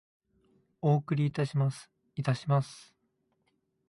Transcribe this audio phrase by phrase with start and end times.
[0.81, 1.91] お送りいたします。
[2.15, 2.95] いたします。